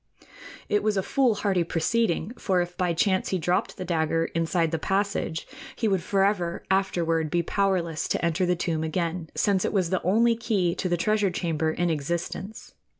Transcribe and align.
It 0.67 0.81
was 0.81 0.97
a 0.97 1.03
foolhardy 1.03 1.63
proceeding, 1.63 2.31
for 2.33 2.59
if 2.59 2.75
by 2.75 2.91
chance 2.91 3.29
he 3.29 3.37
dropped 3.37 3.77
the 3.77 3.85
dagger 3.85 4.25
inside 4.33 4.71
the 4.71 4.79
passage, 4.79 5.45
he 5.75 5.87
would 5.87 6.01
forever 6.01 6.63
afterward 6.71 7.29
be 7.29 7.43
powerless 7.43 8.07
to 8.07 8.25
enter 8.25 8.47
the 8.47 8.55
tomb 8.55 8.83
again, 8.83 9.29
since 9.35 9.63
it 9.63 9.71
was 9.71 9.91
the 9.91 10.01
only 10.01 10.35
key 10.35 10.73
to 10.73 10.89
the 10.89 10.97
treasure 10.97 11.29
chamber 11.29 11.69
in 11.71 11.91
existence. 11.91 12.73